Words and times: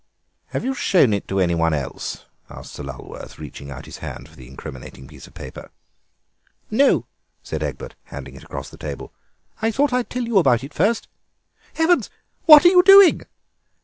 "Have 0.47 0.65
you 0.65 0.73
shown 0.73 1.13
it 1.13 1.27
to 1.27 1.39
anyone 1.39 1.75
else?" 1.75 2.25
asked 2.49 2.73
Sir 2.73 2.81
Lulworth, 2.81 3.37
reaching 3.37 3.69
out 3.69 3.85
his 3.85 3.99
hand 3.99 4.27
for 4.27 4.35
the 4.35 4.47
incriminating 4.47 5.07
piece 5.07 5.27
of 5.27 5.35
paper. 5.35 5.69
"No," 6.71 7.05
said 7.43 7.61
Egbert, 7.61 7.93
handing 8.05 8.33
it 8.33 8.43
across 8.43 8.71
the 8.71 8.77
table, 8.77 9.13
"I 9.61 9.69
thought 9.69 9.93
I 9.93 9.97
would 9.97 10.09
tell 10.09 10.23
you 10.23 10.39
about 10.39 10.63
it 10.63 10.73
first. 10.73 11.07
Heavens, 11.75 12.09
what 12.47 12.65
are 12.65 12.69
you 12.69 12.81
doing?" 12.81 13.21